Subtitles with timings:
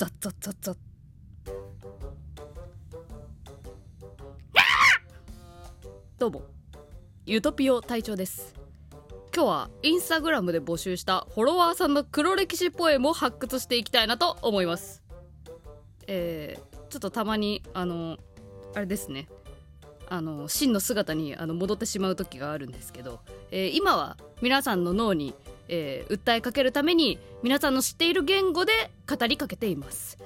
[0.00, 0.76] ザッザッザッザッ。
[6.16, 6.42] どうも。
[7.26, 8.54] ゆとぴお隊長です。
[9.36, 15.02] 今日はインスタグラムで募集したフォロワーさんの黒歴史ポエムを発掘していきたいなと思います。
[16.06, 18.16] えー、ちょっとたまにあの
[18.74, 19.28] あれですね。
[20.08, 25.34] あの真の姿にあの戻ってしまう時があるんですけど、えー、今は皆さんの脳に、
[25.72, 30.18] えー、訴えかけるために皆さんの知っている言語で語りかけています。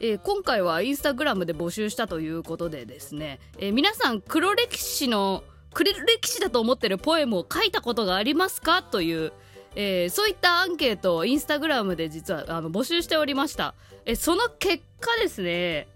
[0.00, 9.32] えー、今回はインスタグラムで募集したということでですね、えー、皆さん黒歴史の黒歴史だと思ってるポエムを書いたことがありますかという、
[9.76, 15.86] えー、そういったアンケートをインスタグラムで実はあの募集しておりました、えその結果ですね、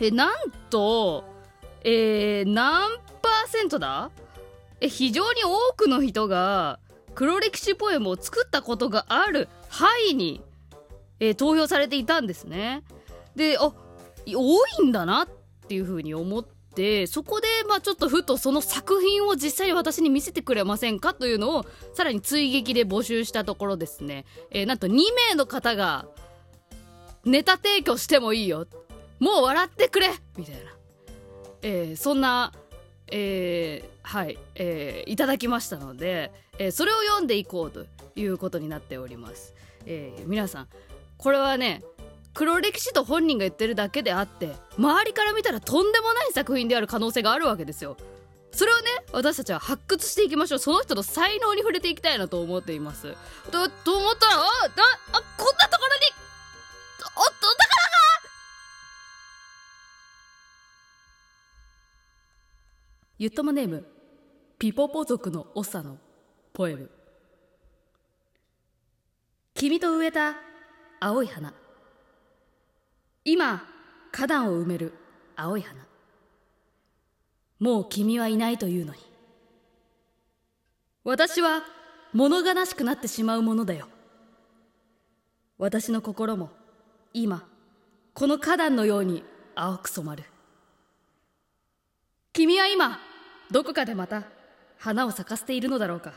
[0.00, 1.24] えなんと、
[1.84, 2.90] え何
[3.20, 4.10] パーセントだ？
[4.80, 6.80] え非常に多くの人が
[7.14, 10.42] 黒歴史ポエムを作ったことがある範囲に、
[11.20, 12.82] え投票されていたんですね。
[13.36, 13.72] であ
[14.26, 15.28] 多いんだなっ
[15.68, 24.90] ていうふうに思ってそこでまあちょっとふとその作品を実際に私に見せてくれませんかというのをさらに追撃で募集したところですね、えー、なんと2
[25.30, 26.06] 名の方が
[27.24, 28.66] ネタ提供してもいいよ。
[29.20, 30.60] もう笑ってくれみたいな、
[31.62, 32.52] えー、そんな
[33.14, 37.84] えー、はい、えー、いただきましたので、えー、それを読んでいこうと
[38.16, 40.68] いうことになっております、えー、皆さん
[41.18, 41.82] これはね
[42.32, 47.98] 黒歴史と本人が言ってるだけであって周りから見たらとんでもない作品である可能性があるわけですよ。
[48.52, 50.58] それをね私たちは発掘していきましょう。
[50.58, 53.14] その人の才能に触れていきたいなと思っています。
[53.50, 54.46] とと思ったらあ
[55.11, 55.11] あ
[63.22, 63.86] ゆっともネーム
[64.58, 65.96] ピポポ族の長の
[66.52, 66.90] ポエム。
[69.54, 70.34] 君と植えた
[70.98, 71.54] 青い花。
[73.24, 73.64] 今
[74.10, 74.92] 花壇を埋める
[75.36, 75.86] 青い花。
[77.60, 78.98] もう君はいないというのに。
[81.04, 81.62] 私は
[82.12, 83.86] 物悲しくなってしまうものだよ。
[85.58, 86.50] 私の心も
[87.14, 87.46] 今
[88.14, 89.22] この花壇のように
[89.54, 90.24] 青く染まる。
[92.32, 92.98] 君は今
[93.52, 94.24] どこかでまた
[94.78, 96.14] 花を咲かせているのだろうか。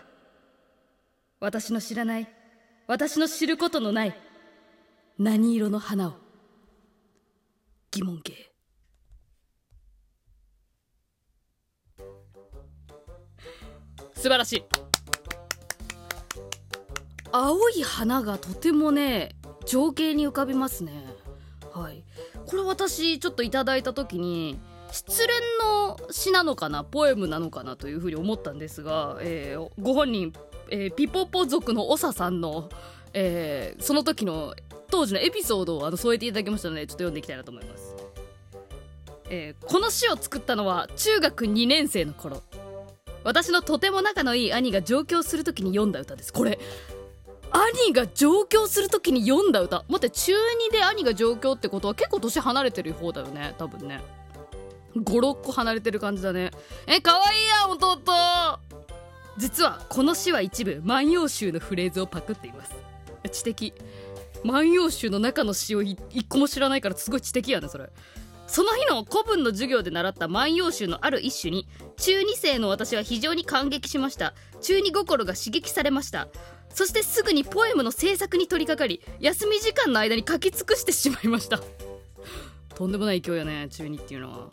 [1.41, 2.29] 私の知らない
[2.87, 4.15] 私の知ることのない
[5.19, 6.13] 何色の花を。
[7.91, 8.51] 疑問形。
[14.13, 14.63] 素晴らしい。
[17.33, 19.35] 青い花がとてもね
[19.65, 21.05] 情景に浮かびますね。
[21.73, 22.01] はい。
[22.45, 24.57] これ私ちょっといただいた時に
[24.95, 25.27] 失恋
[25.61, 30.31] の詩なのかなポエムなのかなというふうに思ったんですが、えー、ご本人、
[30.71, 32.69] えー、ピポポ族の長さんの、
[33.11, 34.55] えー、その時の
[34.89, 37.93] 当時のエピソードをあの添えていただきましたのでちょっと読んでいきたいなと思います、
[39.29, 42.41] え、この詩を作ったのは中学2年生の頃。
[43.25, 46.31] 私のとても仲のいい兄が上京する時に読んだ歌です。
[46.31, 46.59] これ
[47.51, 49.83] 兄が上京する時に読んだ歌。
[49.89, 53.99] 待って中2で兄が上京ってことは結構年離れてる方だよね多分ね。
[54.95, 56.51] 56個離れてる感じだね。
[56.87, 58.59] えかわいいや弟。
[59.37, 62.71] 実はこの詩は一部「万葉集」のフレーズをパクっています。
[63.29, 63.73] 知的。
[64.43, 65.97] 万葉集の中の詩を一
[66.29, 67.89] 個も知らないからすごい知的やねそれ。
[68.47, 71.67] その日の古文の授業で習った万葉集のある一種に
[71.97, 74.33] 中2生の私は非常に感激しました。
[74.61, 76.27] 中2心が刺激されました。
[76.69, 81.59] そしてすぐにポエムの制作に取り掛かり休み時間の間に書き尽くしてしまいました。
[82.75, 84.49] とんでもない勢いやね中2っていうのは。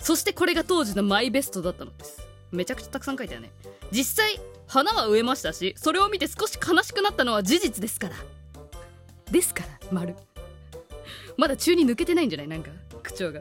[0.00, 2.20] そしてこれが当時のマイベストだったのです。
[2.50, 3.50] めちゃくちゃたくさん書いたよね。
[3.90, 8.14] 実際花は植えましたしそれを見て少し悲しくなったのは事実ですから。
[9.30, 10.14] ですから丸。
[11.36, 12.48] まだ中に抜けてないんじゃない？
[12.48, 12.70] なんか
[13.02, 13.40] 口調が。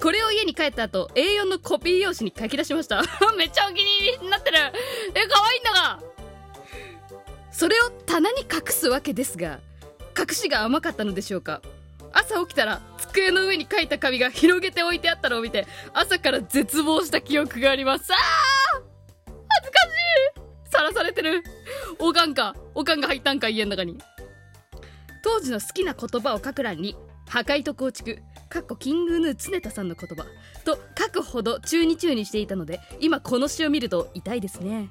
[0.00, 3.02] これを家に帰った後 A4 のコピー用紙に書き出しました。
[3.36, 4.58] めっちゃお気に入りになってる。
[4.58, 6.00] え可愛いんだが。
[7.50, 9.58] それを棚に隠すわけですが
[10.16, 11.60] 隠しが甘かったのでしょうか？
[12.12, 18.12] 朝起きたら机の上に書いた紙が広げて置いてあったのを見て朝から絶望した記憶があります。
[18.12, 18.82] あー
[19.48, 19.88] 恥ずかし
[20.66, 20.70] い。
[20.70, 21.42] さらされてる。
[21.98, 23.98] おかんかおかんが入ったんか家の中に。
[25.22, 26.96] 当時の好きな言葉を書く欄に
[27.28, 28.18] 破壊と構築
[28.48, 30.24] かっこキングヌー常田さんの言葉
[30.64, 34.88] と書くほど中に中にしていたので今この詩を見ると痛いですね。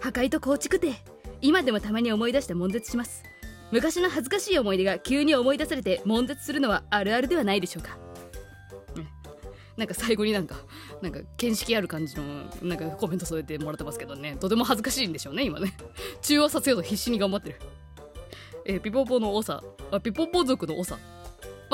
[0.00, 0.94] 破壊と構築って
[1.40, 3.22] 今でもたまに思い出して悶絶します。
[3.72, 7.98] 昔の恥ずかしい思い出が急に思い出されて悶絶するのはあるあるではないでしょうか、
[9.80, 10.56] なんか最後になんか
[11.00, 12.22] なんか見識ある感じの
[12.62, 14.36] なんかコメント添えてもらってますけどね。
[14.38, 15.72] とても恥ずかしいんでしょうね今ね。
[16.20, 17.56] 中和させようと必死に頑張ってる。
[18.66, 21.00] えーピポポの長あピポポ族の長ま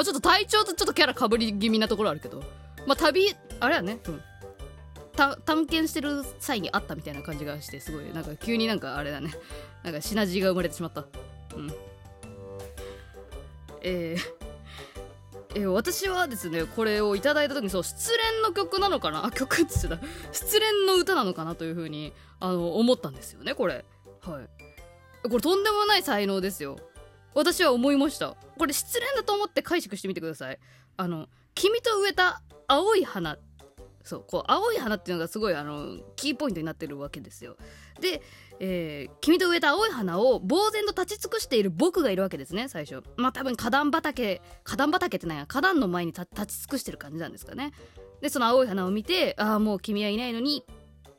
[0.02, 2.44] あちょっと体調とちょっとキャラかぶり気味なところあるけど。
[2.87, 3.99] まあ旅あれやね。
[4.06, 4.22] うん。
[5.16, 8.04] 探検してる際にあったみたいな感じがしてすごい。
[8.12, 9.32] なんか急になんかあれだね。
[9.82, 11.06] なんかシナジーが生まれてしまった。
[11.56, 11.75] うん。
[13.88, 14.21] えー
[15.55, 19.25] えー私はですねこれをいただいた時にそう失恋の曲なのかな？
[19.25, 19.99] あ 曲って言ってた。
[20.33, 23.85] 失恋の歌なのかなというふうにあの思ったんですよねこれ。
[24.21, 25.29] はい。
[25.29, 26.77] これとんでもない才能ですよ。
[27.35, 28.37] 私は思いました。
[28.59, 30.59] これ失恋だと思って解釈してみてください。
[30.97, 33.38] あの君と植えた青い花
[34.06, 37.56] そうこう青い花っていうのがすごいあのキーポイントになってるわけですよ。
[38.00, 38.23] で、
[38.61, 43.03] えー君と植えた青い花を呆然と立ち尽くしている僕がいるわけですね最初。
[43.17, 47.73] まあ多分花壇畑花壇畑ってなんや花壇の前に立ち尽くしてる感じなんですかね。
[48.20, 50.64] でその青い花を見てああもう君はいないのに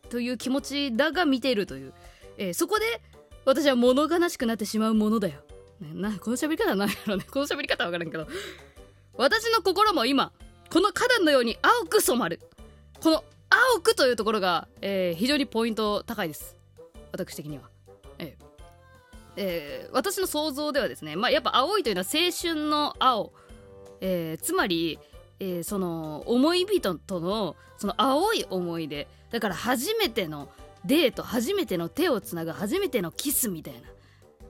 [0.10, 1.94] という気持ちだが見ているという、
[2.38, 2.86] えーそこで
[3.44, 5.42] 私は物悲しくなってしまうものだよ、
[5.82, 7.26] ね、なこの喋り方は何やろね。
[7.30, 8.28] この喋り方は分 からんけど。
[9.18, 10.32] 私の心も今
[10.72, 12.40] この花壇のように青く染まる。
[13.02, 16.56] この青くというところが、えー非常にポイント高いです。
[17.12, 17.70] 私的には。
[18.20, 18.38] え
[19.36, 23.32] ええー私の想像ではですねまあやっぱ青いというのは青春の青、
[24.02, 25.00] えーつまり、
[25.40, 30.50] えーその思い人とのその青い思い出だから初めての
[30.86, 33.82] デート初めての手をつなぐ初めてのキスみたいな。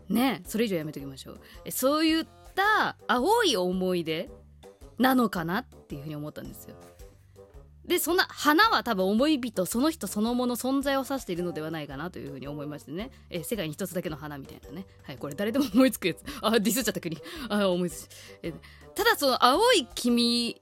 [0.10, 1.72] ねそれ以上やめときましょう。
[1.72, 4.30] そういった青い思い出
[4.98, 6.76] なのかなっていうふうに思ったんですよ。
[7.88, 14.72] でそんな花は多分思い人その人そのもの存在を指しているのではないかなというふうに思いましてね、えー世界に一つだけの花みたいな。
[14.72, 16.24] ねはいこれ誰でも思いつくやつ。
[16.42, 17.18] あディスっちゃった国。
[17.50, 18.08] あ思いつ
[18.44, 18.54] えー
[18.94, 20.60] ただその青い君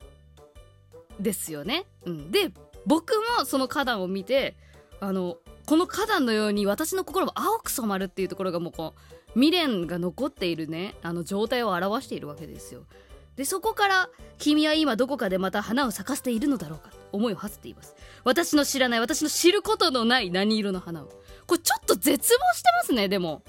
[1.22, 2.52] ですよね、うん、で
[2.86, 4.58] 僕もその花壇を見て
[5.00, 12.84] あのこの花壇のように私の心も青く染まるっていうところがもうこう未練が残っているねあの状態を表しているわけですよ。
[13.36, 16.98] でそこから君は今どこかでまた花を咲かせているのだろうかと。
[17.16, 17.96] 思いを馳せています。
[18.24, 21.06] 私の知らない私の知ることのない何色の花を。
[21.48, 23.42] これちょっと絶望してますねでも。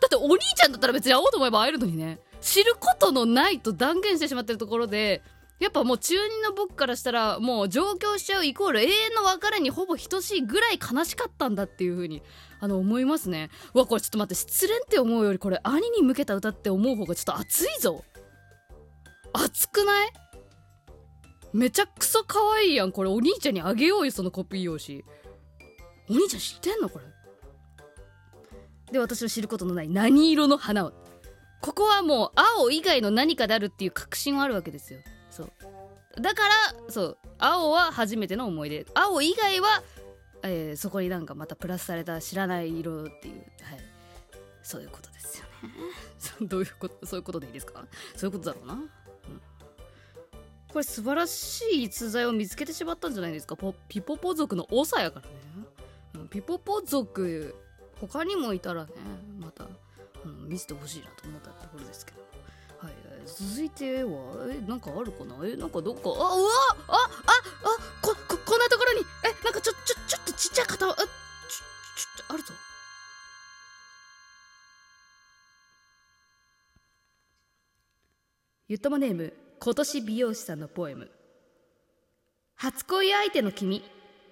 [0.00, 2.20] だってお兄ちゃんだったら別に会おうと思えば会えるのにね。
[2.40, 5.22] 知ることのないと断言してしまってるところで
[5.58, 12.22] やっぱもう中二の僕からしたらもう上京しちゃうイコール永遠の別れにほぼ等しいぐらい悲しかったんだっていう風に
[12.60, 13.50] あの思いますね。
[13.74, 18.02] うわこれちょっと待って失恋って思うよりこれ兄に向けた歌って思う方がちょっと熱いぞ。
[19.34, 20.12] 熱くない？
[21.52, 23.10] めちゃくそ可愛いやんこれ。
[23.10, 25.04] お兄ちゃんにあげようよそのコピー用紙。
[26.08, 27.04] お兄ちゃん知ってんのこれ？
[28.92, 30.92] で私の知ることのない何色の花を。
[31.60, 35.00] ここはもう青以外の何かであるっていう確信はあるわけですよ。
[35.30, 35.52] そう。
[36.20, 36.54] だから
[36.90, 37.18] そう。
[37.38, 38.86] 青は初めての思い出。
[38.94, 39.82] 青以外は、
[40.42, 43.34] えーそこになんかまたプラスされた知らない色っていう。
[43.34, 43.46] はい。
[44.62, 45.44] そういうことですよ
[46.40, 46.46] ね。
[46.48, 47.84] どういうことそういうことでいいですか？
[48.16, 48.78] そういうことだろうな、
[50.72, 53.56] これ素晴らしい逸材を見つけてしまったんじゃないですか。
[53.56, 55.20] ポピポポ族の長やか
[56.14, 57.54] らね、ピポポ族
[58.00, 58.92] 他にもいたらね
[59.38, 59.64] また、
[60.24, 62.20] うん、見せてほしいなと思ったところですけど。
[62.78, 62.94] はい、
[63.26, 64.12] 続いては
[64.48, 65.34] えなんかあるかな？
[65.46, 66.02] えなんかどっか？
[66.06, 66.48] あうわ！
[66.88, 69.00] あああこここんなところに。
[69.24, 71.10] えなんかちょちょちょっとちっちゃい方あちょちょ
[72.16, 72.54] ちょあるぞ。
[78.68, 81.10] ゆともネーム今年美容師さんのポエム。
[82.56, 83.84] 初恋相手の君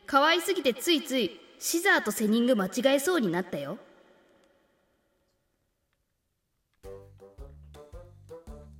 [0.06, 3.76] 可愛すぎてついついシザーとセニング間違えそうになったよ。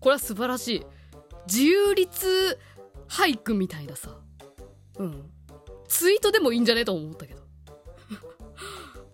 [0.01, 0.87] これは素晴らしい。
[1.47, 2.59] 自由律
[3.09, 4.17] 俳句みたいなさ。
[4.99, 5.31] うん。
[5.87, 6.87] ツイートでもいいんじゃね？
[6.87, 7.38] と思ったけど。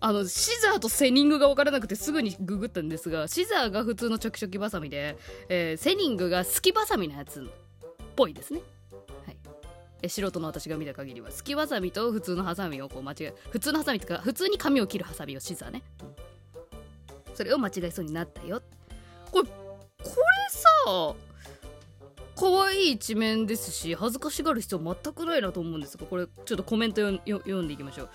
[0.05, 5.17] あのシザーとセニングが分からなくてすぐにググったんですがシザーが普通のチョキチョキバサミで、
[5.49, 7.43] えーセニングがすきバサミのやつっ
[8.15, 8.61] ぽいですね。
[9.25, 9.37] はい。
[10.03, 15.81] え素人の私が見た限りはすきバサミと普通のハサミをこう間違え普通のハサミとか普通に髪を切るハサミをシザーね、
[17.33, 18.61] それを間違えそうになったよ。
[19.31, 19.55] これこ
[20.03, 20.05] れ
[20.49, 21.15] さ
[22.35, 28.09] 可愛い一面ですし恥ずかしがる必要全くないなと思うんですがこれちょっとコメント読んでいきましょう。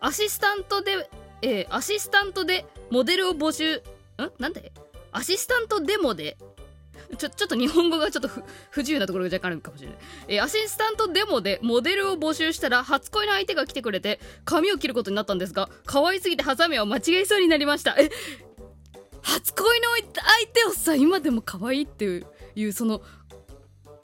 [0.00, 1.08] アシスタントで、
[1.46, 3.76] えーアシスタントでモデルを募集。
[3.76, 3.82] ん？
[4.40, 4.72] なんで？
[5.12, 6.36] アシスタントデモで？
[7.18, 8.28] ちょちょっと日本語がちょっと
[8.70, 17.92] 不自由なところが若干あるかもしれない、えーアシスタントデモでモデルを募集したら初恋の相手が来てくれて髪を切ることになったんですが可愛すぎてハサミを間違えそうになりました。
[17.96, 18.10] え
[19.22, 22.26] 初恋の相手をさ今でも可愛いっていう
[22.56, 23.02] いうその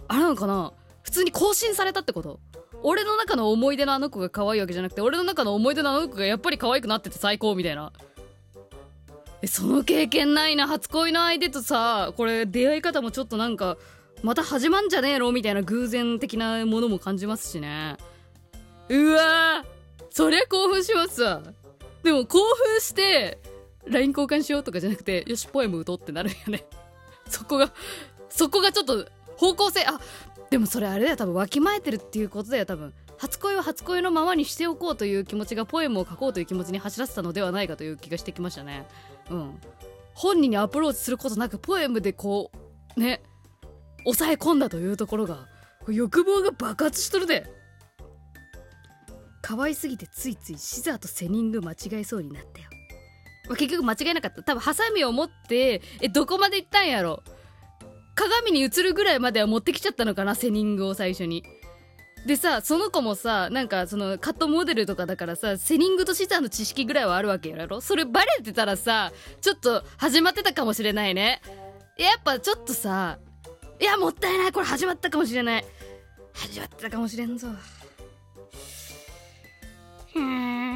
[0.06, 0.72] あれなのかな？
[1.02, 2.38] 普通に更新されたってこと？
[2.82, 7.92] 俺の中の思い出のあの子が可愛いわけじゃなくて俺の中の思い出のあの子がやっぱり可愛くなってて最高みたいな。
[9.42, 13.76] えその経験ないな初恋の相手とさこれ出会い方もちょっとなんか
[14.22, 17.96] また始まんじゃねえのみたいな偶然的なものも感じますしね。
[18.88, 19.66] うわー
[20.10, 21.22] そりゃ興奮します。
[21.22, 21.42] わ
[22.02, 23.38] でも興奮して
[23.86, 26.64] LINE 交換しようとかじゃなくてよしポエム打とうってなるよね。
[27.28, 27.72] そこが
[28.28, 29.98] そこがちょっと方向性あ
[30.52, 31.16] でもそれあれだよ。
[31.16, 32.66] 多分わきまえてるっていうことだよ。
[32.66, 38.86] 多分初恋は初恋のままにしておこうという気持ちがポエムを書こうという気持ちに走らせたのではないかという気がしてきましたね。
[39.30, 39.58] うん。
[40.12, 42.50] 本人にアプローチすることなくポエムでこ
[42.96, 43.22] うね
[44.04, 45.46] 抑え込んだというところが
[45.88, 47.46] 欲望が爆発しとるで。
[49.40, 52.68] 可愛すぎてついついシザーとセニング間違えそうになったよ、
[53.48, 54.42] ま、結局間違えなかった。
[54.42, 57.22] 多分ハサミを持ってえどこまで行ったんやろ？
[58.14, 61.44] 鏡に映るぐらいまでは持ってきちゃったのかなセニングを最初に。
[62.26, 67.80] でさその子もさなんかそのカットモデルとかだからさセニングとシザーの知識ぐらいはあるわけやろ？
[67.80, 71.42] それバレてたらさちょっと始まってたかもしれないね。
[71.98, 73.18] やっぱちょっとさ
[73.80, 75.64] いやもったいないこれ始まったかもしれない。
[76.32, 77.48] 始まったかもしれんぞ。
[80.14, 80.71] うん、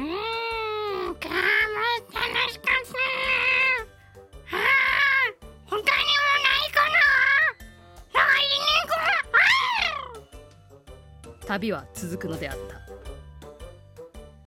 [11.57, 12.86] 旅は続くのであった。